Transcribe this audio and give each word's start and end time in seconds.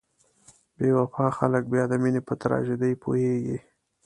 بې 0.77 0.89
وفا 0.97 1.27
خلک 1.37 1.63
بیا 1.71 1.83
د 1.89 1.93
مینې 2.03 2.21
په 2.27 2.33
تراژیدۍ 2.41 2.93
پوهیږي. 3.03 3.57